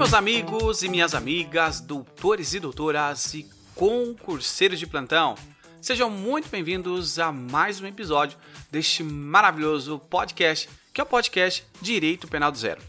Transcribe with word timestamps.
meus 0.00 0.14
amigos 0.14 0.82
e 0.82 0.88
minhas 0.88 1.14
amigas, 1.14 1.78
doutores 1.78 2.54
e 2.54 2.58
doutoras 2.58 3.34
e 3.34 3.46
concurseiros 3.74 4.78
de 4.78 4.86
plantão. 4.86 5.34
Sejam 5.78 6.08
muito 6.08 6.48
bem-vindos 6.48 7.18
a 7.18 7.30
mais 7.30 7.82
um 7.82 7.86
episódio 7.86 8.38
deste 8.70 9.02
maravilhoso 9.02 9.98
podcast, 9.98 10.70
que 10.94 11.02
é 11.02 11.04
o 11.04 11.06
podcast 11.06 11.66
Direito 11.82 12.26
Penal 12.26 12.50
do 12.50 12.56
Zero. 12.56 12.80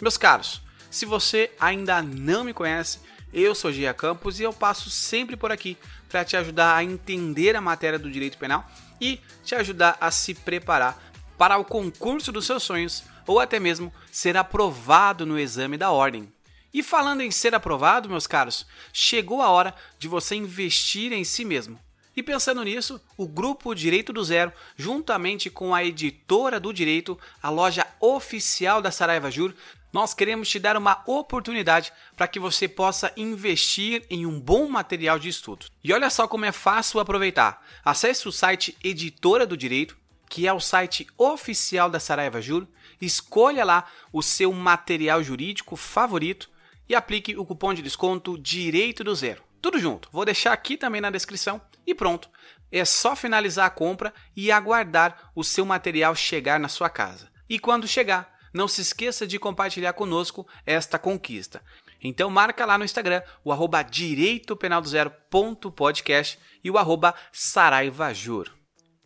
Meus 0.00 0.16
caros, 0.16 0.60
se 0.90 1.06
você 1.06 1.52
ainda 1.60 2.02
não 2.02 2.42
me 2.42 2.52
conhece, 2.52 2.98
eu 3.32 3.54
sou 3.54 3.70
Gia 3.70 3.94
Campos 3.94 4.40
e 4.40 4.42
eu 4.42 4.52
passo 4.52 4.90
sempre 4.90 5.36
por 5.36 5.52
aqui 5.52 5.78
para 6.08 6.24
te 6.24 6.36
ajudar 6.36 6.74
a 6.74 6.82
entender 6.82 7.54
a 7.54 7.60
matéria 7.60 7.96
do 7.98 8.10
direito 8.10 8.38
penal 8.38 8.68
e 9.00 9.20
te 9.44 9.54
ajudar 9.54 9.96
a 10.00 10.10
se 10.10 10.34
preparar 10.34 11.00
para 11.38 11.58
o 11.58 11.64
concurso 11.64 12.32
dos 12.32 12.44
seus 12.44 12.64
sonhos 12.64 13.04
ou 13.24 13.38
até 13.38 13.60
mesmo 13.60 13.92
ser 14.10 14.36
aprovado 14.36 15.24
no 15.24 15.38
exame 15.38 15.78
da 15.78 15.92
ordem. 15.92 16.34
E 16.76 16.82
falando 16.82 17.22
em 17.22 17.30
ser 17.30 17.54
aprovado, 17.54 18.06
meus 18.06 18.26
caros, 18.26 18.66
chegou 18.92 19.40
a 19.40 19.48
hora 19.48 19.74
de 19.98 20.06
você 20.08 20.34
investir 20.34 21.10
em 21.10 21.24
si 21.24 21.42
mesmo. 21.42 21.80
E 22.14 22.22
pensando 22.22 22.62
nisso, 22.62 23.00
o 23.16 23.26
grupo 23.26 23.74
Direito 23.74 24.12
do 24.12 24.22
Zero, 24.22 24.52
juntamente 24.76 25.48
com 25.48 25.74
a 25.74 25.82
editora 25.82 26.60
do 26.60 26.74
Direito, 26.74 27.18
a 27.42 27.48
loja 27.48 27.86
oficial 27.98 28.82
da 28.82 28.90
Saraiva 28.90 29.30
Jur, 29.30 29.54
nós 29.90 30.12
queremos 30.12 30.50
te 30.50 30.58
dar 30.58 30.76
uma 30.76 31.02
oportunidade 31.06 31.90
para 32.14 32.28
que 32.28 32.38
você 32.38 32.68
possa 32.68 33.10
investir 33.16 34.04
em 34.10 34.26
um 34.26 34.38
bom 34.38 34.68
material 34.68 35.18
de 35.18 35.30
estudo. 35.30 35.68
E 35.82 35.94
olha 35.94 36.10
só 36.10 36.28
como 36.28 36.44
é 36.44 36.52
fácil 36.52 37.00
aproveitar. 37.00 37.66
Acesse 37.82 38.28
o 38.28 38.32
site 38.32 38.76
Editora 38.84 39.46
do 39.46 39.56
Direito, 39.56 39.96
que 40.28 40.46
é 40.46 40.52
o 40.52 40.60
site 40.60 41.06
oficial 41.16 41.88
da 41.88 41.98
Saraiva 41.98 42.42
Jur, 42.42 42.66
escolha 43.00 43.64
lá 43.64 43.86
o 44.12 44.22
seu 44.22 44.52
material 44.52 45.22
jurídico 45.22 45.74
favorito 45.74 46.54
e 46.88 46.94
aplique 46.94 47.36
o 47.36 47.44
cupom 47.44 47.74
de 47.74 47.82
desconto 47.82 48.38
Direito 48.38 49.04
do 49.04 49.14
Zero. 49.14 49.42
Tudo 49.60 49.78
junto. 49.78 50.08
Vou 50.12 50.24
deixar 50.24 50.52
aqui 50.52 50.76
também 50.76 51.00
na 51.00 51.10
descrição 51.10 51.60
e 51.86 51.94
pronto. 51.94 52.28
É 52.70 52.84
só 52.84 53.16
finalizar 53.16 53.66
a 53.66 53.70
compra 53.70 54.12
e 54.36 54.52
aguardar 54.52 55.30
o 55.34 55.42
seu 55.42 55.64
material 55.64 56.14
chegar 56.14 56.60
na 56.60 56.68
sua 56.68 56.88
casa. 56.88 57.28
E 57.48 57.58
quando 57.58 57.88
chegar, 57.88 58.36
não 58.52 58.68
se 58.68 58.80
esqueça 58.80 59.26
de 59.26 59.38
compartilhar 59.38 59.92
conosco 59.92 60.46
esta 60.64 60.98
conquista. 60.98 61.62
Então 62.02 62.30
marca 62.30 62.64
lá 62.64 62.78
no 62.78 62.84
Instagram 62.84 63.20
o 63.44 63.52
arroba 63.52 63.82
direitopenaldozero.podcast 63.82 66.38
e 66.62 66.70
o 66.70 66.78
arroba 66.78 67.12
saraivajur. 67.32 68.50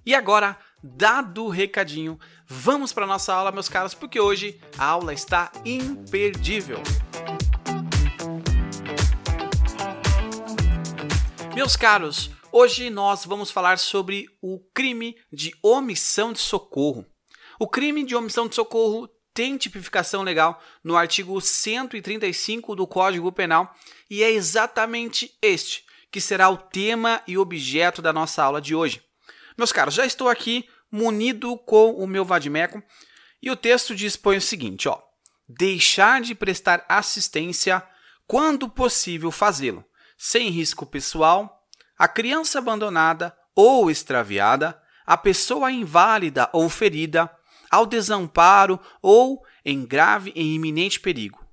E 0.05 0.14
agora, 0.14 0.58
dado 0.83 1.45
o 1.45 1.51
recadinho, 1.51 2.19
vamos 2.47 2.92
para 2.92 3.06
nossa 3.06 3.33
aula, 3.34 3.53
meus 3.53 3.69
caros, 3.69 3.95
porque 3.95 4.19
hoje 4.19 4.58
a 4.78 4.86
aula 4.86 5.12
está 5.12 5.53
imperdível. 5.64 6.83
Meus 11.61 11.77
caros, 11.77 12.30
hoje 12.50 12.89
nós 12.89 13.27
vamos 13.27 13.50
falar 13.50 13.78
sobre 13.78 14.27
o 14.41 14.61
crime 14.72 15.14
de 15.30 15.55
omissão 15.62 16.33
de 16.33 16.39
socorro. 16.39 17.05
O 17.58 17.69
crime 17.69 18.02
de 18.02 18.17
omissão 18.17 18.48
de 18.48 18.55
socorro 18.55 19.06
tem 19.34 19.58
tipificação 19.58 20.22
legal 20.22 20.58
no 20.83 20.97
artigo 20.97 21.39
135 21.39 22.75
do 22.75 22.86
Código 22.86 23.30
Penal 23.30 23.75
e 24.08 24.22
é 24.22 24.30
exatamente 24.30 25.36
este 25.42 25.84
que 26.11 26.19
será 26.19 26.48
o 26.48 26.56
tema 26.56 27.22
e 27.27 27.36
objeto 27.36 28.00
da 28.00 28.11
nossa 28.11 28.42
aula 28.42 28.62
de 28.62 28.74
hoje. 28.74 29.02
Meus 29.58 29.70
caros, 29.70 29.92
já 29.92 30.06
estou 30.06 30.30
aqui 30.30 30.67
munido 30.91 31.58
com 31.58 31.92
o 31.92 32.06
meu 32.06 32.24
vadimeco 32.24 32.83
e 33.42 33.50
o 33.50 33.55
texto 33.55 33.95
dispõe 33.95 34.39
o 34.39 34.41
seguinte, 34.41 34.89
ó: 34.89 34.98
deixar 35.47 36.22
de 36.22 36.34
prestar 36.34 36.86
assistência 36.89 37.86
quando 38.27 38.67
possível 38.67 39.30
fazê-lo, 39.30 39.84
sem 40.17 40.48
risco 40.48 40.84
pessoal, 40.84 41.59
a 42.00 42.08
criança 42.08 42.58
abandonada 42.58 43.36
ou 43.55 43.90
extraviada, 43.90 44.83
a 45.05 45.18
pessoa 45.18 45.70
inválida 45.70 46.48
ou 46.50 46.66
ferida, 46.70 47.30
ao 47.70 47.84
desamparo 47.84 48.80
ou 49.02 49.44
em 49.62 49.84
grave 49.84 50.33
e 50.34 50.55
iminente 50.55 50.98
perigo, 50.98 51.44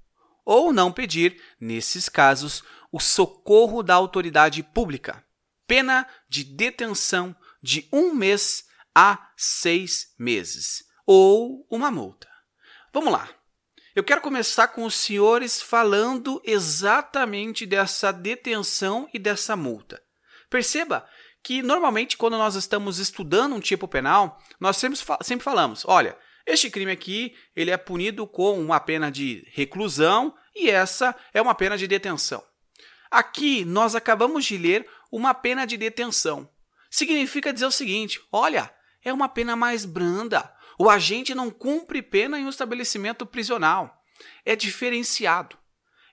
ou 0.45 0.71
não 0.71 0.89
pedir, 0.89 1.43
nesses 1.59 2.07
casos, 2.07 2.63
o 2.93 2.97
socorro 2.97 3.83
da 3.83 3.95
autoridade 3.95 4.63
pública. 4.63 5.21
Pena 5.67 6.07
de 6.29 6.45
detenção 6.45 7.35
de 7.61 7.85
um 7.91 8.15
mês 8.15 8.63
a 8.95 9.29
seis 9.35 10.13
meses, 10.17 10.85
ou 11.05 11.67
uma 11.69 11.91
multa. 11.91 12.29
Vamos 12.93 13.11
lá. 13.11 13.27
Eu 13.93 14.01
quero 14.01 14.21
começar 14.21 14.69
com 14.69 14.85
os 14.85 14.95
senhores 14.95 15.61
falando 15.61 16.41
exatamente 16.45 17.65
dessa 17.65 18.13
detenção 18.13 19.09
e 19.13 19.19
dessa 19.19 19.53
multa. 19.53 20.06
Perceba 20.49 21.07
que 21.43 21.61
normalmente 21.61 22.17
quando 22.17 22.37
nós 22.37 22.55
estamos 22.55 22.99
estudando 22.99 23.55
um 23.55 23.59
tipo 23.59 23.87
penal, 23.87 24.41
nós 24.59 24.77
sempre, 24.77 24.99
sempre 25.21 25.43
falamos, 25.43 25.83
olha, 25.85 26.17
este 26.45 26.69
crime 26.69 26.91
aqui 26.91 27.35
ele 27.55 27.71
é 27.71 27.77
punido 27.77 28.25
com 28.25 28.59
uma 28.59 28.79
pena 28.79 29.11
de 29.11 29.45
reclusão 29.53 30.33
e 30.55 30.69
essa 30.69 31.15
é 31.33 31.41
uma 31.41 31.53
pena 31.53 31.77
de 31.77 31.87
detenção. 31.87 32.43
Aqui 33.11 33.63
nós 33.65 33.95
acabamos 33.95 34.45
de 34.45 34.57
ler 34.57 34.87
uma 35.11 35.33
pena 35.33 35.65
de 35.65 35.77
detenção. 35.77 36.49
Significa 36.89 37.53
dizer 37.53 37.65
o 37.65 37.71
seguinte: 37.71 38.19
olha, 38.31 38.73
é 39.03 39.11
uma 39.11 39.29
pena 39.29 39.55
mais 39.55 39.85
branda. 39.85 40.53
O 40.79 40.89
agente 40.89 41.33
não 41.33 41.49
cumpre 41.49 42.01
pena 42.01 42.39
em 42.39 42.45
um 42.45 42.49
estabelecimento 42.49 43.25
prisional. 43.25 44.03
É 44.45 44.55
diferenciado. 44.55 45.57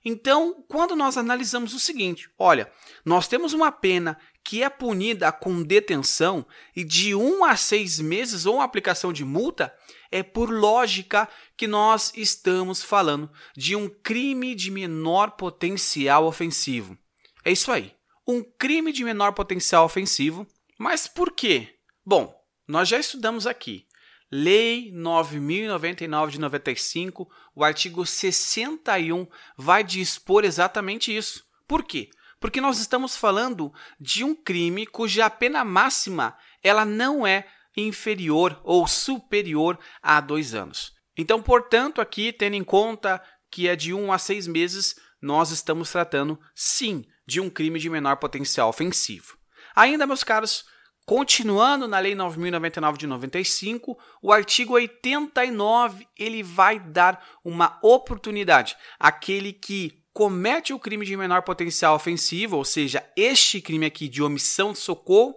Então, 0.07 0.63
quando 0.67 0.95
nós 0.95 1.17
analisamos 1.17 1.73
o 1.73 1.79
seguinte, 1.79 2.29
olha, 2.37 2.71
nós 3.03 3.27
temos 3.27 3.53
uma 3.53 3.71
pena 3.71 4.15
que 4.43 4.61
é 4.61 4.69
punida 4.69 5.31
com 5.31 5.63
detenção 5.63 6.45
e 6.75 6.83
de 6.83 7.15
um 7.15 7.43
a 7.43 7.57
seis 7.57 7.99
meses 7.99 8.45
ou 8.45 8.61
aplicação 8.61 9.11
de 9.11 9.25
multa, 9.25 9.75
é 10.11 10.21
por 10.21 10.51
lógica 10.51 11.27
que 11.57 11.65
nós 11.65 12.13
estamos 12.15 12.83
falando 12.83 13.31
de 13.57 13.75
um 13.75 13.89
crime 13.89 14.53
de 14.53 14.69
menor 14.69 15.31
potencial 15.31 16.25
ofensivo. 16.27 16.95
É 17.43 17.51
isso 17.51 17.71
aí, 17.71 17.91
um 18.27 18.43
crime 18.43 18.91
de 18.91 19.03
menor 19.03 19.31
potencial 19.31 19.83
ofensivo. 19.85 20.45
Mas 20.77 21.07
por 21.07 21.31
quê? 21.31 21.79
Bom, 22.05 22.35
nós 22.67 22.87
já 22.87 22.99
estudamos 22.99 23.47
aqui. 23.47 23.87
Lei 24.31 24.91
9099 24.91 26.31
de 26.33 26.39
95, 26.39 27.29
o 27.55 27.63
artigo 27.63 28.05
61 28.05 29.27
vai 29.57 29.83
dispor 29.83 30.43
exatamente 30.43 31.15
isso. 31.15 31.43
Por 31.67 31.83
quê? 31.83 32.09
Porque 32.39 32.59
nós 32.59 32.79
estamos 32.79 33.15
falando 33.15 33.73
de 33.99 34.23
um 34.23 34.35
crime 34.35 34.85
cuja 34.85 35.29
pena 35.29 35.63
máxima 35.63 36.35
ela 36.63 36.83
não 36.83 37.25
é 37.25 37.47
inferior 37.77 38.59
ou 38.63 38.87
superior 38.87 39.77
a 40.01 40.19
dois 40.19 40.55
anos. 40.55 40.93
Então, 41.17 41.41
portanto, 41.41 42.01
aqui, 42.01 42.33
tendo 42.33 42.55
em 42.55 42.63
conta 42.63 43.21
que 43.51 43.67
é 43.67 43.75
de 43.75 43.93
um 43.93 44.11
a 44.11 44.17
seis 44.17 44.47
meses, 44.47 44.95
nós 45.21 45.51
estamos 45.51 45.91
tratando, 45.91 46.39
sim, 46.53 47.05
de 47.25 47.39
um 47.39 47.49
crime 47.49 47.79
de 47.79 47.89
menor 47.89 48.17
potencial 48.17 48.69
ofensivo. 48.69 49.37
Ainda, 49.75 50.07
meus 50.07 50.23
caros, 50.23 50.65
continuando 51.05 51.87
na 51.87 51.99
Lei 51.99 52.15
9.099 52.15 52.97
de 52.97 53.07
95, 53.07 53.97
o 54.21 54.31
artigo 54.31 54.73
89 54.73 56.07
ele 56.17 56.41
vai 56.41 56.79
dar 56.79 57.23
uma 57.43 57.77
oportunidade. 57.81 58.75
Àquele 58.99 59.53
que 59.53 60.03
comete 60.11 60.73
o 60.73 60.79
crime 60.79 61.05
de 61.05 61.15
menor 61.15 61.43
potencial 61.43 61.95
ofensivo, 61.95 62.57
ou 62.57 62.65
seja, 62.65 63.07
este 63.15 63.61
crime 63.61 63.85
aqui 63.85 64.07
de 64.07 64.23
omissão 64.23 64.71
de 64.71 64.79
socorro, 64.79 65.35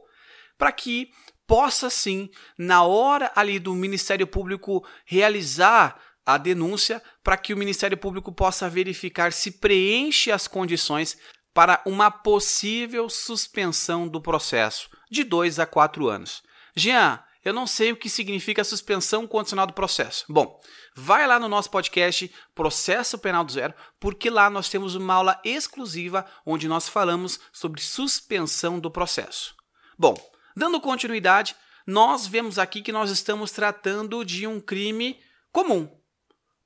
para 0.57 0.73
que 0.73 1.11
possa 1.47 1.91
sim, 1.91 2.31
na 2.57 2.83
hora 2.83 3.33
ali 3.35 3.59
do 3.59 3.75
Ministério 3.75 4.27
Público 4.27 4.87
realizar 5.05 6.01
a 6.25 6.37
denúncia, 6.37 7.03
para 7.25 7.39
que 7.39 7.55
o 7.55 7.57
Ministério 7.57 7.97
Público 7.97 8.31
possa 8.31 8.69
verificar 8.69 9.33
se 9.33 9.53
preenche 9.53 10.31
as 10.31 10.47
condições 10.47 11.17
para 11.53 11.81
uma 11.85 12.11
possível 12.11 13.09
suspensão 13.09 14.07
do 14.07 14.21
processo 14.21 14.89
de 15.11 15.25
dois 15.25 15.59
a 15.59 15.67
quatro 15.67 16.09
anos. 16.09 16.43
Jean, 16.77 17.23
eu 17.45 17.53
não 17.53 17.67
sei 17.67 17.93
o 17.93 17.97
que 17.97 18.11
significa 18.11 18.65
suspensão 18.65 19.27
condicional 19.27 19.67
do 19.67 19.73
processo. 19.73 20.25
Bom, 20.29 20.61
vai 20.95 21.27
lá 21.27 21.39
no 21.39 21.49
nosso 21.49 21.71
podcast 21.71 22.31
Processo 22.55 23.19
Penal 23.19 23.45
do 23.45 23.53
Zero, 23.53 23.75
porque 23.99 24.29
lá 24.29 24.51
nós 24.51 24.69
temos 24.69 24.95
uma 24.95 25.15
aula 25.15 25.41
exclusiva 25.45 26.27
onde 26.45 26.69
nós 26.69 26.89
falamos 26.89 27.41
sobre 27.53 27.81
suspensão 27.81 28.79
do 28.79 28.91
processo. 28.91 29.55
Bom, 29.99 30.15
dando 30.57 30.81
continuidade, 30.81 31.57
nós 31.87 32.27
vemos 32.27 32.59
aqui 32.59 32.83
que 32.83 32.93
nós 32.93 33.11
estamos 33.11 33.51
tratando 33.51 34.25
de 34.25 34.47
um 34.47 34.61
crime 34.61 35.19
comum. 35.51 35.89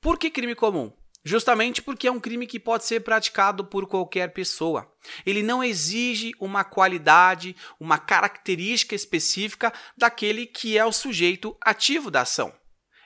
Por 0.01 0.19
que 0.19 0.31
crime 0.31 0.55
comum? 0.55 0.93
Justamente 1.25 1.81
porque 1.81 2.09
é 2.09 2.13
um 2.13 2.19
crime 2.19 2.47
que 2.47 2.59
pode 2.59 2.85
ser 2.85 3.01
praticado 3.01 3.65
por 3.65 3.87
qualquer 3.87 4.33
pessoa. 4.33 4.93
Ele 5.25 5.43
não 5.43 5.63
exige 5.63 6.33
uma 6.41 6.65
qualidade, 6.65 7.55
uma 7.79 7.97
característica 7.97 8.95
específica 8.95 9.73
daquele 9.97 10.47
que 10.47 10.77
é 10.77 10.85
o 10.85 10.93
sujeito 10.93 11.57
ativo 11.63 12.11
da 12.11 12.23
ação. 12.23 12.53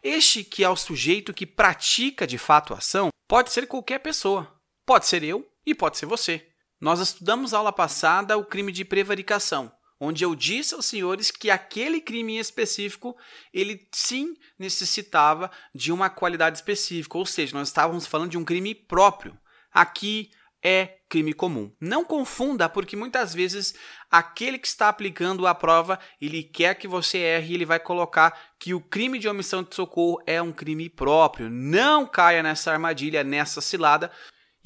Este 0.02 0.42
que 0.44 0.64
é 0.64 0.68
o 0.68 0.76
sujeito 0.76 1.34
que 1.34 1.44
pratica 1.44 2.26
de 2.26 2.38
fato 2.38 2.72
a 2.72 2.78
ação 2.78 3.10
pode 3.28 3.52
ser 3.52 3.66
qualquer 3.66 3.98
pessoa. 3.98 4.60
Pode 4.86 5.06
ser 5.06 5.22
eu 5.22 5.46
e 5.66 5.74
pode 5.74 5.98
ser 5.98 6.06
você. 6.06 6.46
Nós 6.80 7.00
estudamos 7.00 7.52
aula 7.52 7.72
passada 7.72 8.36
o 8.36 8.44
crime 8.44 8.70
de 8.70 8.84
prevaricação, 8.84 9.72
onde 10.00 10.24
eu 10.24 10.34
disse 10.34 10.74
aos 10.74 10.86
senhores 10.86 11.30
que 11.30 11.50
aquele 11.50 12.00
crime 12.00 12.34
em 12.34 12.38
específico, 12.38 13.16
ele 13.52 13.88
sim 13.92 14.34
necessitava 14.58 15.50
de 15.74 15.92
uma 15.92 16.10
qualidade 16.10 16.58
específica, 16.58 17.18
ou 17.18 17.26
seja, 17.26 17.56
nós 17.56 17.68
estávamos 17.68 18.06
falando 18.06 18.30
de 18.30 18.38
um 18.38 18.44
crime 18.44 18.74
próprio. 18.74 19.38
Aqui 19.72 20.30
é 20.62 20.98
crime 21.08 21.32
comum. 21.32 21.70
Não 21.80 22.04
confunda, 22.04 22.68
porque 22.68 22.96
muitas 22.96 23.32
vezes 23.32 23.74
aquele 24.10 24.58
que 24.58 24.66
está 24.66 24.88
aplicando 24.88 25.46
a 25.46 25.54
prova, 25.54 25.98
ele 26.20 26.42
quer 26.42 26.74
que 26.74 26.88
você 26.88 27.18
erre, 27.18 27.54
ele 27.54 27.64
vai 27.64 27.78
colocar 27.78 28.36
que 28.58 28.74
o 28.74 28.80
crime 28.80 29.18
de 29.18 29.28
omissão 29.28 29.62
de 29.62 29.74
socorro 29.74 30.20
é 30.26 30.42
um 30.42 30.52
crime 30.52 30.88
próprio. 30.88 31.48
Não 31.48 32.06
caia 32.06 32.42
nessa 32.42 32.72
armadilha, 32.72 33.22
nessa 33.22 33.60
cilada. 33.60 34.10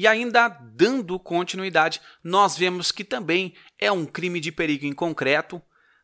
E 0.01 0.07
ainda 0.07 0.49
dando 0.49 1.19
continuidade, 1.19 2.01
nós 2.25 2.57
vemos 2.57 2.91
que 2.91 3.05
também 3.05 3.53
é 3.79 3.93
um 3.93 4.07
crime 4.07 4.41
de 4.41 4.51
perigo 4.51 4.87
em 4.87 4.95
concreto, 4.95 5.61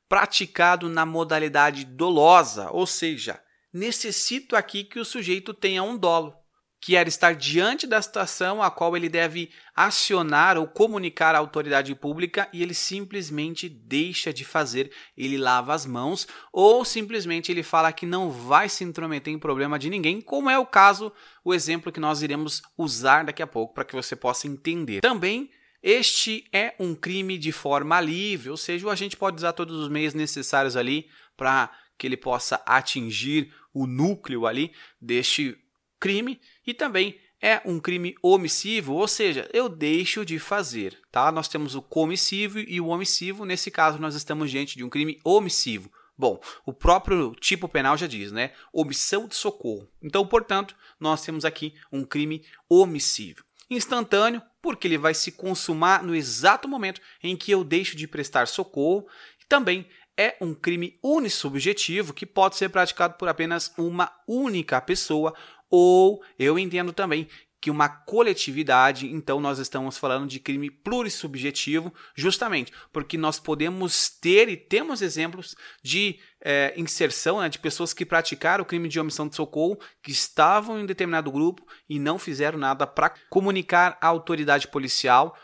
praticado 0.07 0.87
na 0.87 1.07
modalidade 1.07 1.87
dolosa, 1.87 2.69
ou 2.73 2.87
seja, 2.87 3.43
necessito 3.73 4.55
aqui 4.55 4.85
que 4.85 5.01
o 5.01 5.05
sujeito 5.05 5.55
tenha 5.55 5.83
um 5.83 5.97
dolo 5.97 6.35
que 6.81 6.95
era 6.95 7.09
estar 7.09 7.35
diante 7.35 7.87
da 7.87 8.01
situação 8.01 8.63
a 8.63 8.71
qual 8.71 8.97
ele 8.97 9.09
deve 9.09 9.51
acionar 9.75 10.57
ou 10.57 10.67
comunicar 10.67 11.35
à 11.35 11.39
autoridade 11.39 11.95
pública 11.95 12.49
e 12.53 12.63
ele 12.63 12.75
simplesmente 12.75 13.69
deixa 13.69 14.33
de 14.33 14.45
fazer, 14.45 14.93
ele 15.17 15.39
lava 15.39 15.75
as 15.75 15.87
mãos 15.87 16.29
ou 16.53 16.85
simplesmente 16.85 17.51
ele 17.51 17.63
fala 17.63 17.93
que 17.93 18.07
não 18.07 18.31
vai 18.31 18.69
se 18.69 18.85
intrometer 18.85 19.33
em 19.33 19.39
problema 19.39 19.79
de 19.79 19.91
ninguém, 19.91 20.21
como 20.21 20.51
é 20.51 20.59
o 20.59 20.67
caso, 20.67 21.13
o 21.45 21.55
exemplo 21.55 21.91
que 21.91 22.01
nós 22.01 22.23
iremos 22.23 22.63
usar 22.77 23.25
daqui 23.25 23.43
a 23.43 23.47
pouco 23.47 23.75
para 23.75 23.85
que 23.85 23.95
você 23.95 24.15
possa 24.15 24.47
entender. 24.47 25.01
Também 25.01 25.51
este 25.83 26.45
é 26.53 26.75
um 26.81 26.95
crime 26.95 27.39
de 27.39 27.53
forma 27.53 28.01
livre, 28.01 28.51
ou 28.51 28.57
seja, 28.57 28.87
o 28.87 28.91
agente 28.91 29.17
pode 29.17 29.37
usar 29.37 29.53
todos 29.53 29.77
os 29.77 29.89
meios 29.89 30.15
necessários 30.15 30.77
ali 30.77 31.09
para 31.37 31.71
que 31.97 32.07
ele 32.07 32.17
possa 32.17 32.61
atingir 32.67 33.53
o 33.73 33.87
núcleo 33.87 34.47
ali 34.47 34.73
deste 35.01 35.57
crime 36.01 36.41
e 36.67 36.75
também 36.75 37.19
é 37.41 37.61
um 37.65 37.79
crime 37.79 38.15
omissivo, 38.23 38.95
ou 38.95 39.07
seja, 39.07 39.49
eu 39.53 39.69
deixo 39.69 40.25
de 40.25 40.39
fazer, 40.39 40.99
tá? 41.11 41.31
Nós 41.31 41.49
temos 41.49 41.75
o 41.75 41.83
comissivo 41.83 42.59
e 42.59 42.81
o 42.81 42.89
omissivo, 42.89 43.45
nesse 43.45 43.71
caso 43.71 43.99
nós 43.99 44.15
estamos 44.15 44.51
diante 44.51 44.77
de 44.77 44.85
um 44.85 44.89
crime 44.89 45.21
omissivo. 45.23 45.91
Bom, 46.19 46.41
o 46.65 46.73
próprio 46.73 47.35
tipo 47.39 47.69
penal 47.69 47.97
já 47.97 48.07
diz, 48.07 48.33
né? 48.33 48.53
Omissão 48.73 49.29
de 49.29 49.37
socorro. 49.37 49.87
Então, 50.03 50.27
portanto, 50.27 50.75
nós 50.99 51.23
temos 51.23 51.45
aqui 51.45 51.75
um 51.93 52.05
crime 52.05 52.43
omissivo. 52.71 53.45
Instantâneo, 53.69 54.41
porque 54.63 54.89
ele 54.89 54.97
vai 54.97 55.13
se 55.13 55.33
consumar 55.33 56.03
no 56.03 56.15
exato 56.15 56.67
momento 56.67 57.03
em 57.23 57.37
que 57.37 57.51
eu 57.51 57.63
deixo 57.63 57.97
de 57.97 58.09
prestar 58.09 58.49
socorro. 58.49 59.07
Também 59.47 59.87
é 60.17 60.37
um 60.41 60.55
crime 60.55 60.99
unissubjetivo 61.03 62.15
que 62.15 62.25
pode 62.25 62.57
ser 62.57 62.71
praticado 62.71 63.15
por 63.15 63.29
apenas 63.29 63.71
uma 63.77 64.11
única 64.27 64.81
pessoa 64.81 65.35
ou 65.71 66.23
eu 66.39 66.59
entendo 66.59 66.93
também 66.93 67.29
que 67.61 67.71
uma 67.71 67.89
coletividade, 67.89 69.13
então 69.13 69.41
nós 69.41 69.59
estamos 69.59 69.99
falando 69.99 70.29
de 70.29 70.39
crime 70.39 70.71
plurissubjetivo, 70.71 71.93
justamente 72.15 72.73
porque 72.93 73.19
nós 73.19 73.41
podemos 73.41 74.09
ter 74.09 74.49
e 74.49 74.57
temos 74.57 75.03
exemplos 75.03 75.57
de 75.83 76.21
é, 76.41 76.75
inserção 76.77 77.41
né, 77.41 77.49
de 77.49 77.59
pessoas 77.59 77.93
que 77.93 78.07
praticaram 78.07 78.63
o 78.63 78.67
crime 78.67 78.89
de 78.89 79.01
omissão 79.01 79.27
de 79.27 79.35
socorro, 79.35 79.81
que 80.01 80.13
estavam 80.13 80.79
em 80.79 80.87
determinado 80.87 81.33
grupo 81.33 81.67
e 81.89 81.99
não 81.99 82.21
fizeram 82.21 82.59
nada 82.59 82.87
para 82.87 83.11
comunicar 83.31 83.99
à 84.01 84.07
autoridade 84.07 84.69
policial. 84.69 85.37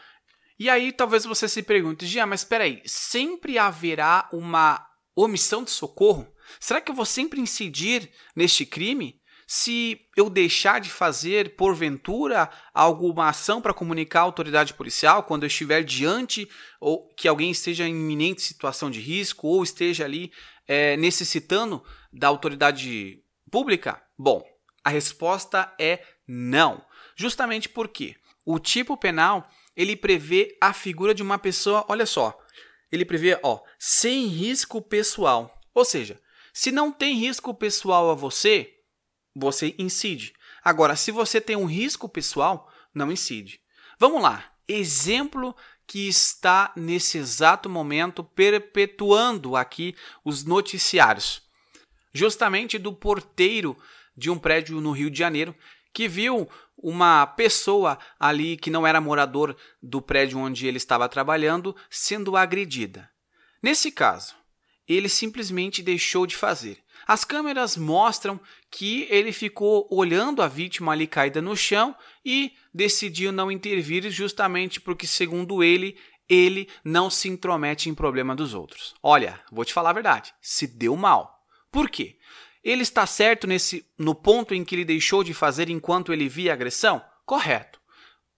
E 0.58 0.70
aí 0.70 0.92
talvez 0.92 1.24
você 1.24 1.48
se 1.48 1.62
pergunte, 1.62 2.06
Gia, 2.06 2.24
mas 2.24 2.42
espera 2.42 2.64
aí, 2.64 2.82
sempre 2.84 3.58
haverá 3.58 4.28
uma 4.32 4.86
omissão 5.16 5.64
de 5.64 5.70
socorro? 5.70 6.32
Será 6.60 6.80
que 6.80 6.90
eu 6.90 6.94
vou 6.94 7.06
sempre 7.06 7.40
incidir 7.40 8.10
neste 8.36 8.64
crime? 8.64 9.21
Se 9.54 10.00
eu 10.16 10.30
deixar 10.30 10.80
de 10.80 10.88
fazer, 10.88 11.56
porventura, 11.56 12.48
alguma 12.72 13.28
ação 13.28 13.60
para 13.60 13.74
comunicar 13.74 14.20
à 14.20 14.22
autoridade 14.22 14.72
policial 14.72 15.24
quando 15.24 15.42
eu 15.42 15.46
estiver 15.46 15.84
diante 15.84 16.48
ou 16.80 17.06
que 17.14 17.28
alguém 17.28 17.50
esteja 17.50 17.86
em 17.86 17.90
iminente 17.90 18.40
situação 18.40 18.90
de 18.90 18.98
risco 18.98 19.46
ou 19.46 19.62
esteja 19.62 20.06
ali 20.06 20.32
é, 20.66 20.96
necessitando 20.96 21.84
da 22.10 22.28
autoridade 22.28 23.22
pública? 23.50 24.02
Bom, 24.18 24.42
a 24.82 24.88
resposta 24.88 25.70
é 25.78 26.02
não. 26.26 26.82
Justamente 27.14 27.68
porque 27.68 28.16
o 28.46 28.58
tipo 28.58 28.96
penal 28.96 29.46
ele 29.76 29.94
prevê 29.94 30.56
a 30.62 30.72
figura 30.72 31.14
de 31.14 31.22
uma 31.22 31.38
pessoa, 31.38 31.84
olha 31.90 32.06
só, 32.06 32.40
ele 32.90 33.04
prevê, 33.04 33.38
ó, 33.42 33.60
sem 33.78 34.28
risco 34.28 34.80
pessoal. 34.80 35.60
Ou 35.74 35.84
seja, 35.84 36.18
se 36.54 36.72
não 36.72 36.90
tem 36.90 37.16
risco 37.16 37.52
pessoal 37.52 38.10
a 38.10 38.14
você, 38.14 38.78
você 39.34 39.74
incide. 39.78 40.34
Agora, 40.64 40.96
se 40.96 41.10
você 41.10 41.40
tem 41.40 41.56
um 41.56 41.64
risco 41.64 42.08
pessoal, 42.08 42.70
não 42.94 43.10
incide. 43.10 43.60
Vamos 43.98 44.22
lá. 44.22 44.44
Exemplo 44.68 45.54
que 45.86 46.08
está 46.08 46.72
nesse 46.76 47.18
exato 47.18 47.68
momento 47.68 48.22
perpetuando 48.22 49.56
aqui 49.56 49.94
os 50.24 50.44
noticiários. 50.44 51.42
Justamente 52.12 52.78
do 52.78 52.92
porteiro 52.92 53.76
de 54.16 54.30
um 54.30 54.38
prédio 54.38 54.80
no 54.80 54.92
Rio 54.92 55.10
de 55.10 55.18
Janeiro 55.18 55.54
que 55.92 56.08
viu 56.08 56.48
uma 56.76 57.26
pessoa 57.26 57.98
ali 58.18 58.56
que 58.56 58.70
não 58.70 58.86
era 58.86 59.00
morador 59.00 59.56
do 59.82 60.00
prédio 60.00 60.38
onde 60.38 60.66
ele 60.66 60.78
estava 60.78 61.08
trabalhando 61.08 61.76
sendo 61.90 62.36
agredida. 62.36 63.10
Nesse 63.62 63.92
caso, 63.92 64.34
ele 64.88 65.08
simplesmente 65.08 65.82
deixou 65.82 66.26
de 66.26 66.36
fazer. 66.36 66.78
As 67.06 67.24
câmeras 67.24 67.76
mostram 67.76 68.40
que 68.70 69.06
ele 69.10 69.32
ficou 69.32 69.88
olhando 69.90 70.40
a 70.40 70.48
vítima 70.48 70.92
ali 70.92 71.06
caída 71.06 71.42
no 71.42 71.56
chão 71.56 71.94
e 72.24 72.52
decidiu 72.72 73.32
não 73.32 73.50
intervir 73.50 74.08
justamente 74.10 74.80
porque, 74.80 75.06
segundo 75.06 75.62
ele, 75.62 75.98
ele 76.28 76.68
não 76.84 77.10
se 77.10 77.28
intromete 77.28 77.88
em 77.88 77.94
problema 77.94 78.34
dos 78.34 78.54
outros. 78.54 78.94
Olha, 79.02 79.40
vou 79.50 79.64
te 79.64 79.72
falar 79.72 79.90
a 79.90 79.94
verdade, 79.94 80.32
se 80.40 80.66
deu 80.66 80.96
mal. 80.96 81.44
Por 81.70 81.90
quê? 81.90 82.18
Ele 82.62 82.82
está 82.82 83.06
certo 83.06 83.46
nesse 83.46 83.84
no 83.98 84.14
ponto 84.14 84.54
em 84.54 84.64
que 84.64 84.74
ele 84.74 84.84
deixou 84.84 85.24
de 85.24 85.34
fazer 85.34 85.68
enquanto 85.68 86.12
ele 86.12 86.28
via 86.28 86.52
a 86.52 86.54
agressão? 86.54 87.04
Correto. 87.26 87.80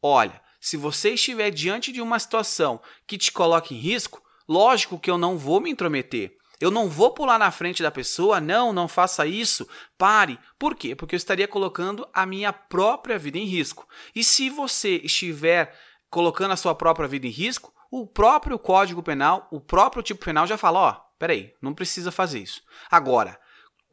Olha, 0.00 0.40
se 0.60 0.76
você 0.76 1.10
estiver 1.10 1.50
diante 1.50 1.92
de 1.92 2.00
uma 2.00 2.18
situação 2.18 2.80
que 3.06 3.18
te 3.18 3.30
coloque 3.30 3.74
em 3.74 3.78
risco, 3.78 4.22
lógico 4.48 4.98
que 4.98 5.10
eu 5.10 5.18
não 5.18 5.36
vou 5.36 5.60
me 5.60 5.70
intrometer. 5.70 6.34
Eu 6.60 6.70
não 6.70 6.88
vou 6.88 7.12
pular 7.12 7.38
na 7.38 7.50
frente 7.50 7.82
da 7.82 7.90
pessoa, 7.90 8.40
não, 8.40 8.72
não 8.72 8.86
faça 8.86 9.26
isso, 9.26 9.68
pare. 9.98 10.38
Por 10.58 10.74
quê? 10.74 10.94
Porque 10.94 11.14
eu 11.14 11.18
estaria 11.18 11.48
colocando 11.48 12.06
a 12.12 12.24
minha 12.24 12.52
própria 12.52 13.18
vida 13.18 13.38
em 13.38 13.44
risco. 13.44 13.88
E 14.14 14.22
se 14.22 14.48
você 14.48 14.96
estiver 14.96 15.76
colocando 16.08 16.52
a 16.52 16.56
sua 16.56 16.74
própria 16.74 17.08
vida 17.08 17.26
em 17.26 17.30
risco, 17.30 17.74
o 17.90 18.06
próprio 18.06 18.58
Código 18.58 19.02
Penal, 19.02 19.48
o 19.50 19.60
próprio 19.60 20.02
tipo 20.02 20.24
penal 20.24 20.46
já 20.46 20.56
fala: 20.56 20.80
ó, 20.80 20.92
peraí, 21.18 21.52
não 21.60 21.74
precisa 21.74 22.10
fazer 22.10 22.40
isso. 22.40 22.62
Agora, 22.90 23.38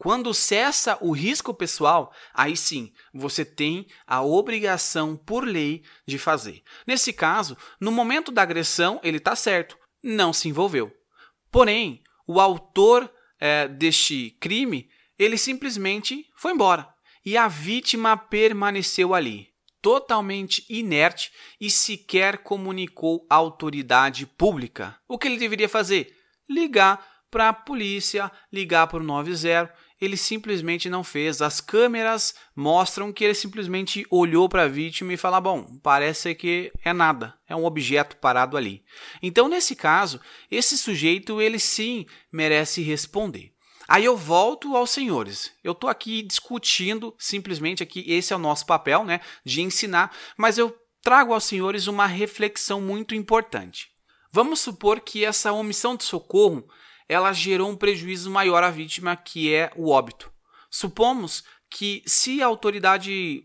quando 0.02 0.34
cessa 0.34 0.98
o 1.00 1.12
risco 1.12 1.54
pessoal, 1.54 2.12
aí 2.34 2.56
sim 2.56 2.92
você 3.14 3.44
tem 3.44 3.86
a 4.04 4.20
obrigação 4.20 5.16
por 5.16 5.44
lei 5.44 5.84
de 6.04 6.18
fazer. 6.18 6.62
Nesse 6.84 7.12
caso, 7.12 7.56
no 7.80 7.92
momento 7.92 8.32
da 8.32 8.42
agressão, 8.42 8.98
ele 9.04 9.18
está 9.18 9.36
certo, 9.36 9.78
não 10.02 10.32
se 10.32 10.48
envolveu. 10.48 10.92
Porém, 11.52 12.02
o 12.26 12.40
autor 12.40 13.10
é, 13.40 13.68
deste 13.68 14.36
crime, 14.40 14.88
ele 15.18 15.36
simplesmente 15.36 16.26
foi 16.36 16.52
embora. 16.52 16.88
E 17.24 17.36
a 17.36 17.46
vítima 17.48 18.16
permaneceu 18.16 19.14
ali, 19.14 19.48
totalmente 19.80 20.64
inerte 20.68 21.30
e 21.60 21.70
sequer 21.70 22.38
comunicou 22.38 23.26
à 23.30 23.36
autoridade 23.36 24.26
pública. 24.26 24.96
O 25.08 25.18
que 25.18 25.28
ele 25.28 25.36
deveria 25.36 25.68
fazer? 25.68 26.16
Ligar 26.48 27.04
para 27.30 27.48
a 27.48 27.52
polícia, 27.52 28.30
ligar 28.52 28.86
para 28.88 28.98
o 28.98 29.02
90 29.02 29.72
ele 30.02 30.16
simplesmente 30.16 30.90
não 30.90 31.04
fez. 31.04 31.40
As 31.40 31.60
câmeras 31.60 32.34
mostram 32.56 33.12
que 33.12 33.22
ele 33.22 33.34
simplesmente 33.34 34.04
olhou 34.10 34.48
para 34.48 34.64
a 34.64 34.68
vítima 34.68 35.12
e 35.12 35.16
falou: 35.16 35.40
Bom, 35.40 35.78
parece 35.80 36.34
que 36.34 36.72
é 36.84 36.92
nada, 36.92 37.34
é 37.48 37.54
um 37.54 37.64
objeto 37.64 38.16
parado 38.16 38.56
ali. 38.56 38.84
Então, 39.22 39.48
nesse 39.48 39.76
caso, 39.76 40.20
esse 40.50 40.76
sujeito 40.76 41.40
ele 41.40 41.60
sim 41.60 42.04
merece 42.32 42.82
responder. 42.82 43.52
Aí 43.86 44.04
eu 44.04 44.16
volto 44.16 44.76
aos 44.76 44.90
senhores. 44.90 45.52
Eu 45.62 45.70
estou 45.70 45.88
aqui 45.88 46.22
discutindo, 46.22 47.14
simplesmente 47.16 47.82
aqui, 47.82 48.04
esse 48.08 48.32
é 48.32 48.36
o 48.36 48.40
nosso 48.40 48.66
papel, 48.66 49.04
né, 49.04 49.20
de 49.44 49.62
ensinar, 49.62 50.14
mas 50.36 50.58
eu 50.58 50.76
trago 51.00 51.32
aos 51.32 51.44
senhores 51.44 51.86
uma 51.86 52.06
reflexão 52.06 52.80
muito 52.80 53.14
importante. 53.14 53.88
Vamos 54.32 54.60
supor 54.60 55.00
que 55.00 55.24
essa 55.24 55.52
omissão 55.52 55.94
de 55.94 56.04
socorro 56.04 56.66
ela 57.08 57.32
gerou 57.32 57.70
um 57.70 57.76
prejuízo 57.76 58.30
maior 58.30 58.62
à 58.62 58.70
vítima, 58.70 59.16
que 59.16 59.52
é 59.54 59.70
o 59.76 59.90
óbito. 59.90 60.32
Supomos 60.70 61.44
que 61.70 62.02
se 62.06 62.42
a 62.42 62.46
autoridade 62.46 63.44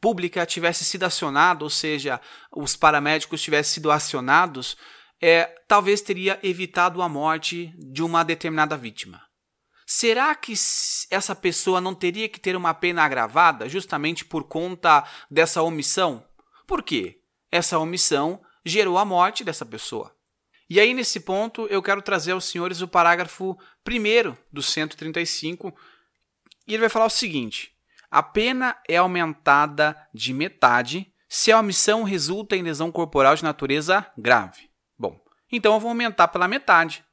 pública 0.00 0.46
tivesse 0.46 0.84
sido 0.84 1.04
acionado, 1.04 1.62
ou 1.62 1.70
seja, 1.70 2.20
os 2.54 2.76
paramédicos 2.76 3.42
tivessem 3.42 3.74
sido 3.74 3.90
acionados, 3.90 4.76
é, 5.20 5.44
talvez 5.66 6.00
teria 6.00 6.38
evitado 6.42 7.02
a 7.02 7.08
morte 7.08 7.72
de 7.76 8.02
uma 8.02 8.24
determinada 8.24 8.76
vítima. 8.76 9.22
Será 9.86 10.34
que 10.34 10.52
essa 11.10 11.34
pessoa 11.34 11.80
não 11.80 11.94
teria 11.94 12.28
que 12.28 12.38
ter 12.38 12.54
uma 12.54 12.74
pena 12.74 13.02
agravada 13.02 13.68
justamente 13.68 14.24
por 14.24 14.44
conta 14.44 15.02
dessa 15.30 15.62
omissão? 15.62 16.24
Por 16.66 16.82
quê? 16.82 17.22
Essa 17.50 17.78
omissão 17.78 18.42
gerou 18.64 18.98
a 18.98 19.04
morte 19.04 19.42
dessa 19.42 19.64
pessoa. 19.64 20.14
E 20.68 20.78
aí, 20.78 20.92
nesse 20.92 21.20
ponto, 21.20 21.66
eu 21.66 21.82
quero 21.82 22.02
trazer 22.02 22.32
aos 22.32 22.44
senhores 22.44 22.82
o 22.82 22.88
parágrafo 22.88 23.56
1 23.88 24.36
do 24.52 24.62
135, 24.62 25.74
e 26.66 26.74
ele 26.74 26.80
vai 26.80 26.90
falar 26.90 27.06
o 27.06 27.10
seguinte: 27.10 27.72
a 28.10 28.22
pena 28.22 28.76
é 28.88 28.96
aumentada 28.96 29.96
de 30.12 30.34
metade 30.34 31.12
se 31.28 31.50
a 31.50 31.58
omissão 31.60 32.02
resulta 32.02 32.56
em 32.56 32.62
lesão 32.62 32.92
corporal 32.92 33.34
de 33.34 33.42
natureza 33.42 34.06
grave. 34.16 34.70
Bom, 34.98 35.18
então 35.50 35.74
eu 35.74 35.80
vou 35.80 35.90
aumentar 35.90 36.28
pela 36.28 36.48
metade. 36.48 37.04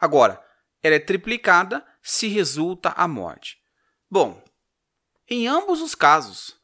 Agora, 0.00 0.42
ela 0.82 0.96
é 0.96 1.00
triplicada 1.00 1.84
se 2.02 2.26
resulta 2.26 2.90
a 2.96 3.06
morte. 3.06 3.58
Bom, 4.10 4.42
em 5.28 5.46
ambos 5.46 5.80
os 5.80 5.94
casos, 5.94 6.56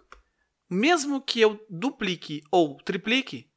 mesmo 0.69 1.21
que 1.21 1.41
eu 1.41 1.65
duplique 1.71 2.43
ou 2.51 2.77
triplique, 2.83 3.49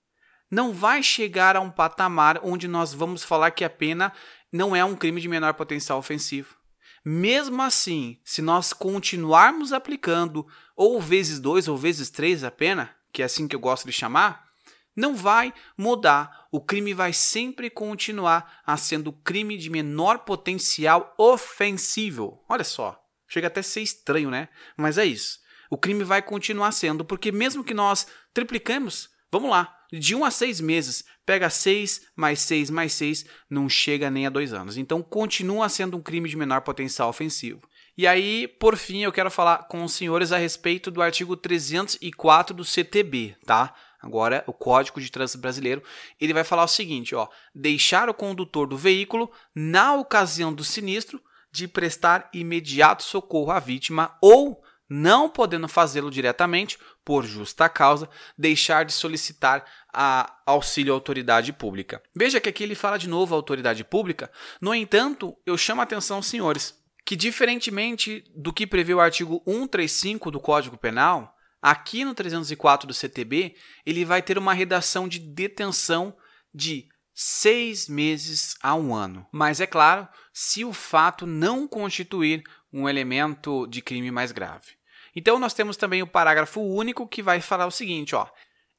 não 0.51 0.73
vai 0.73 1.01
chegar 1.01 1.55
a 1.55 1.61
um 1.61 1.71
patamar 1.71 2.41
onde 2.43 2.67
nós 2.67 2.93
vamos 2.93 3.23
falar 3.23 3.51
que 3.51 3.63
a 3.63 3.69
pena 3.69 4.11
não 4.51 4.75
é 4.75 4.83
um 4.83 4.95
crime 4.95 5.21
de 5.21 5.29
menor 5.29 5.53
potencial 5.53 5.97
ofensivo. 5.97 6.57
Mesmo 7.03 7.61
assim, 7.61 8.19
se 8.23 8.41
nós 8.41 8.73
continuarmos 8.73 9.71
aplicando 9.71 10.45
ou 10.75 10.99
vezes 10.99 11.39
dois 11.39 11.69
ou 11.69 11.77
vezes 11.77 12.09
três 12.09 12.43
a 12.43 12.51
pena, 12.51 12.93
que 13.13 13.21
é 13.21 13.25
assim 13.25 13.47
que 13.47 13.55
eu 13.55 13.59
gosto 13.59 13.87
de 13.87 13.93
chamar, 13.93 14.51
não 14.95 15.15
vai 15.15 15.53
mudar. 15.77 16.47
O 16.51 16.59
crime 16.59 16.93
vai 16.93 17.13
sempre 17.13 17.69
continuar 17.69 18.61
a 18.65 18.75
sendo 18.75 19.13
crime 19.13 19.57
de 19.57 19.69
menor 19.69 20.19
potencial 20.19 21.15
ofensivo. 21.17 22.43
Olha 22.47 22.63
só, 22.63 23.01
chega 23.27 23.47
até 23.47 23.61
a 23.61 23.63
ser 23.63 23.81
estranho, 23.81 24.29
né? 24.29 24.49
Mas 24.75 24.97
é 24.97 25.05
isso. 25.05 25.39
O 25.71 25.77
crime 25.77 26.03
vai 26.03 26.21
continuar 26.21 26.73
sendo, 26.73 27.05
porque 27.05 27.31
mesmo 27.31 27.63
que 27.63 27.73
nós 27.73 28.05
triplicamos, 28.33 29.09
vamos 29.31 29.49
lá, 29.49 29.80
de 29.91 30.15
1 30.15 30.19
um 30.19 30.25
a 30.25 30.31
6 30.31 30.61
meses, 30.61 31.03
pega 31.25 31.49
6 31.49 32.07
mais 32.15 32.39
6 32.41 32.69
mais 32.69 32.93
6, 32.93 33.25
não 33.49 33.67
chega 33.67 34.09
nem 34.09 34.25
a 34.25 34.29
2 34.29 34.53
anos. 34.53 34.77
Então 34.77 35.01
continua 35.01 35.69
sendo 35.69 35.97
um 35.97 36.01
crime 36.01 36.29
de 36.29 36.37
menor 36.37 36.61
potencial 36.61 37.09
ofensivo. 37.09 37.61
E 37.97 38.07
aí, 38.07 38.47
por 38.47 38.77
fim, 38.77 39.03
eu 39.03 39.11
quero 39.11 39.29
falar 39.29 39.67
com 39.67 39.83
os 39.83 39.93
senhores 39.93 40.31
a 40.31 40.37
respeito 40.37 40.89
do 40.89 41.01
artigo 41.01 41.35
304 41.35 42.55
do 42.55 42.63
CTB, 42.63 43.35
tá? 43.45 43.75
Agora, 44.01 44.43
o 44.47 44.53
Código 44.53 44.99
de 44.99 45.11
Trânsito 45.11 45.39
Brasileiro, 45.39 45.83
ele 46.19 46.33
vai 46.33 46.43
falar 46.43 46.63
o 46.63 46.67
seguinte, 46.67 47.13
ó: 47.13 47.27
deixar 47.53 48.09
o 48.09 48.13
condutor 48.13 48.65
do 48.65 48.77
veículo 48.77 49.31
na 49.53 49.93
ocasião 49.93 50.51
do 50.51 50.63
sinistro 50.63 51.21
de 51.51 51.67
prestar 51.67 52.29
imediato 52.33 53.03
socorro 53.03 53.51
à 53.51 53.59
vítima 53.59 54.17
ou 54.21 54.63
não 54.93 55.29
podendo 55.29 55.69
fazê-lo 55.69 56.11
diretamente, 56.11 56.77
por 57.05 57.23
justa 57.23 57.69
causa, 57.69 58.09
deixar 58.37 58.83
de 58.83 58.91
solicitar 58.91 59.63
a 59.93 60.37
auxílio 60.45 60.91
à 60.91 60.95
autoridade 60.97 61.53
pública. 61.53 62.03
Veja 62.13 62.41
que 62.41 62.49
aqui 62.49 62.61
ele 62.61 62.75
fala 62.75 62.99
de 62.99 63.07
novo 63.07 63.33
a 63.33 63.37
autoridade 63.37 63.85
pública, 63.85 64.29
no 64.59 64.75
entanto, 64.75 65.33
eu 65.45 65.57
chamo 65.57 65.79
a 65.79 65.85
atenção, 65.85 66.21
senhores, 66.21 66.77
que 67.05 67.15
diferentemente 67.15 68.25
do 68.35 68.51
que 68.51 68.67
prevê 68.67 68.93
o 68.93 68.99
artigo 68.99 69.41
135 69.47 70.29
do 70.29 70.41
Código 70.41 70.77
Penal, 70.77 71.33
aqui 71.61 72.03
no 72.03 72.13
304 72.13 72.85
do 72.85 72.93
CTB, 72.93 73.55
ele 73.85 74.03
vai 74.03 74.21
ter 74.21 74.37
uma 74.37 74.53
redação 74.53 75.07
de 75.07 75.19
detenção 75.19 76.13
de 76.53 76.89
seis 77.13 77.87
meses 77.87 78.57
a 78.61 78.75
um 78.75 78.93
ano. 78.93 79.25
Mas 79.31 79.61
é 79.61 79.65
claro, 79.65 80.05
se 80.33 80.65
o 80.65 80.73
fato 80.73 81.25
não 81.25 81.65
constituir 81.65 82.43
um 82.73 82.89
elemento 82.89 83.65
de 83.67 83.81
crime 83.81 84.11
mais 84.11 84.33
grave. 84.33 84.80
Então 85.15 85.37
nós 85.37 85.53
temos 85.53 85.77
também 85.77 86.01
o 86.01 86.07
parágrafo 86.07 86.61
único 86.61 87.07
que 87.07 87.21
vai 87.21 87.41
falar 87.41 87.67
o 87.67 87.71
seguinte, 87.71 88.15
ó: 88.15 88.27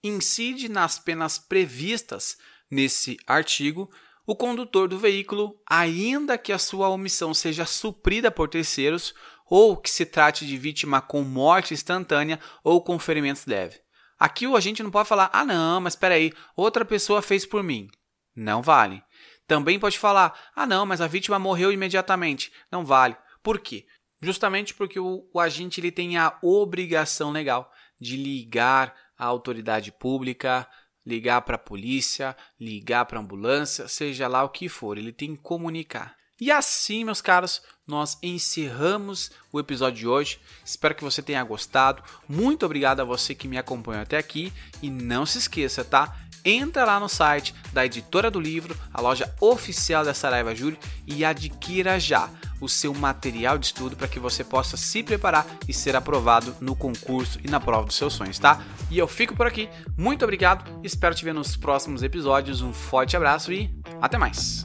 incide 0.02 0.68
nas 0.68 0.98
penas 0.98 1.38
previstas 1.38 2.36
nesse 2.70 3.16
artigo 3.26 3.90
o 4.26 4.36
condutor 4.36 4.88
do 4.88 4.98
veículo, 4.98 5.60
ainda 5.68 6.38
que 6.38 6.52
a 6.52 6.58
sua 6.58 6.88
omissão 6.88 7.34
seja 7.34 7.66
suprida 7.66 8.30
por 8.30 8.48
terceiros 8.48 9.14
ou 9.50 9.76
que 9.76 9.90
se 9.90 10.06
trate 10.06 10.46
de 10.46 10.56
vítima 10.56 11.00
com 11.00 11.22
morte 11.22 11.74
instantânea 11.74 12.38
ou 12.62 12.82
com 12.82 12.98
ferimentos 12.98 13.44
leves. 13.46 13.80
Aqui 14.18 14.46
o 14.46 14.56
agente 14.56 14.82
não 14.82 14.90
pode 14.90 15.08
falar: 15.08 15.28
"Ah, 15.32 15.44
não, 15.44 15.80
mas 15.80 15.94
espera 15.94 16.14
aí, 16.14 16.32
outra 16.56 16.84
pessoa 16.84 17.20
fez 17.20 17.44
por 17.44 17.62
mim". 17.62 17.88
Não 18.34 18.62
vale. 18.62 19.02
Também 19.46 19.78
pode 19.78 19.98
falar: 19.98 20.32
"Ah, 20.54 20.66
não, 20.66 20.86
mas 20.86 21.00
a 21.00 21.06
vítima 21.06 21.38
morreu 21.38 21.72
imediatamente". 21.72 22.52
Não 22.70 22.84
vale. 22.84 23.16
Por 23.42 23.58
quê? 23.58 23.84
Justamente 24.22 24.72
porque 24.72 25.00
o, 25.00 25.28
o 25.32 25.40
agente 25.40 25.80
ele 25.80 25.90
tem 25.90 26.16
a 26.16 26.38
obrigação 26.40 27.32
legal 27.32 27.72
de 28.00 28.16
ligar 28.16 28.94
à 29.18 29.24
autoridade 29.24 29.90
pública, 29.90 30.68
ligar 31.04 31.42
para 31.42 31.56
a 31.56 31.58
polícia, 31.58 32.36
ligar 32.58 33.04
para 33.06 33.18
a 33.18 33.22
ambulância, 33.22 33.88
seja 33.88 34.28
lá 34.28 34.44
o 34.44 34.48
que 34.48 34.68
for, 34.68 34.96
ele 34.96 35.12
tem 35.12 35.34
que 35.34 35.42
comunicar. 35.42 36.16
E 36.40 36.50
assim, 36.50 37.04
meus 37.04 37.20
caros, 37.20 37.62
nós 37.86 38.18
encerramos 38.22 39.30
o 39.52 39.60
episódio 39.60 40.00
de 40.00 40.08
hoje. 40.08 40.40
Espero 40.64 40.94
que 40.94 41.04
você 41.04 41.22
tenha 41.22 41.42
gostado. 41.44 42.02
Muito 42.28 42.66
obrigado 42.66 42.98
a 42.98 43.04
você 43.04 43.32
que 43.32 43.46
me 43.46 43.56
acompanhou 43.56 44.02
até 44.02 44.18
aqui 44.18 44.52
e 44.82 44.90
não 44.90 45.24
se 45.24 45.38
esqueça, 45.38 45.84
tá? 45.84 46.16
Entra 46.44 46.84
lá 46.84 46.98
no 46.98 47.08
site 47.08 47.54
da 47.72 47.86
editora 47.86 48.30
do 48.30 48.40
livro, 48.40 48.76
a 48.92 49.00
loja 49.00 49.32
oficial 49.40 50.04
da 50.04 50.12
Saraiva 50.12 50.54
Júri 50.54 50.78
e 51.06 51.24
adquira 51.24 51.98
já 52.00 52.28
o 52.60 52.68
seu 52.68 52.94
material 52.94 53.58
de 53.58 53.66
estudo 53.66 53.96
para 53.96 54.08
que 54.08 54.20
você 54.20 54.44
possa 54.44 54.76
se 54.76 55.02
preparar 55.02 55.46
e 55.68 55.74
ser 55.74 55.96
aprovado 55.96 56.54
no 56.60 56.76
concurso 56.76 57.38
e 57.42 57.48
na 57.48 57.58
prova 57.58 57.86
dos 57.86 57.96
seus 57.96 58.12
sonhos, 58.12 58.38
tá? 58.38 58.62
E 58.90 58.98
eu 58.98 59.08
fico 59.08 59.34
por 59.34 59.46
aqui. 59.46 59.68
Muito 59.96 60.24
obrigado. 60.24 60.80
Espero 60.84 61.14
te 61.14 61.24
ver 61.24 61.34
nos 61.34 61.56
próximos 61.56 62.02
episódios. 62.02 62.62
Um 62.62 62.72
forte 62.72 63.16
abraço 63.16 63.52
e 63.52 63.74
até 64.00 64.16
mais. 64.16 64.62